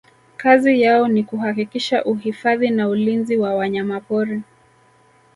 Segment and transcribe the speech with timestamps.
[0.37, 4.41] kazi yao ni kuhakikisha uhifadhi na ulinzi wa wanyamapori